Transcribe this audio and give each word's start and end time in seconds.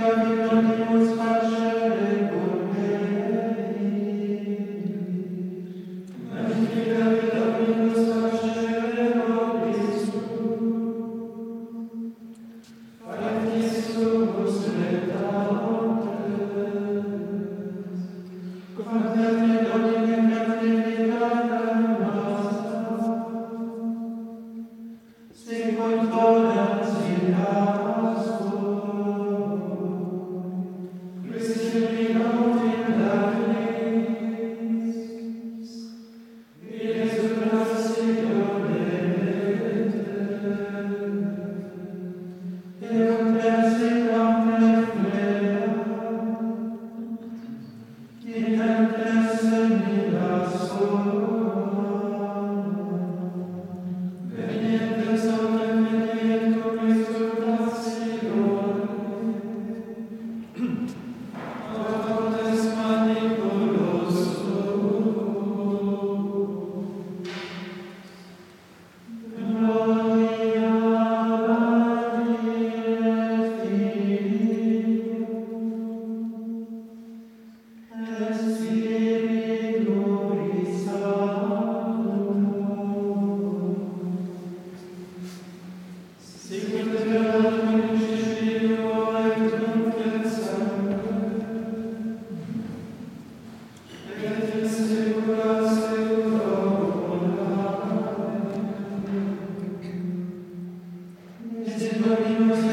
Thank 0.00 0.78
you. 0.78 0.79
Sigur, 102.10 102.69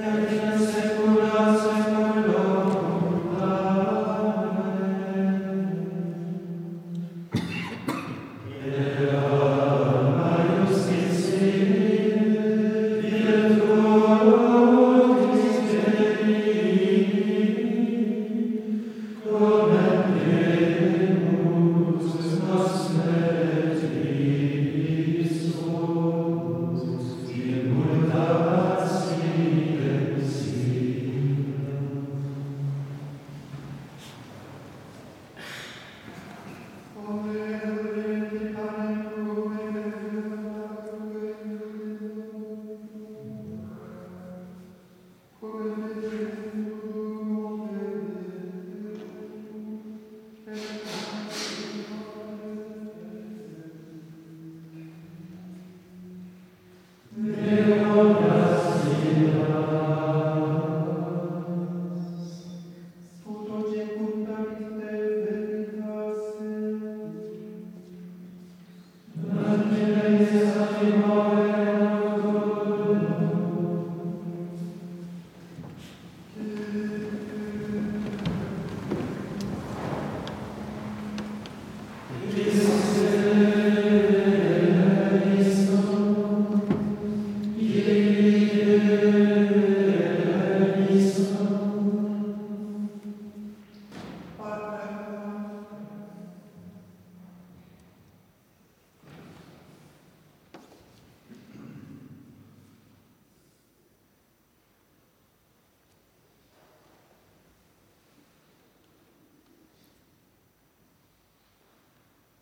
Thank 0.00 0.30
you. 0.30 0.39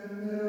Deus. 0.00 0.39